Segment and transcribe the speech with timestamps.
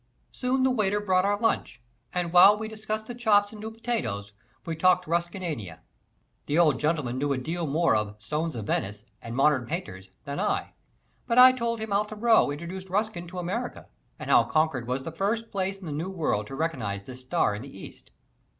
[0.31, 1.79] Soon the waiter brought our lunch,
[2.11, 4.33] and while we discussed the chops and new potatoes
[4.65, 5.81] we talked Ruskiniana.
[6.47, 10.39] The old gentleman knew a deal more of "Stones of Venice" and "Modern Painters" than
[10.39, 10.73] I;
[11.27, 15.11] but I told him how Thoreau introduced Ruskin to America and how Concord was the
[15.11, 18.09] first place in the New World to recognize this star in the East.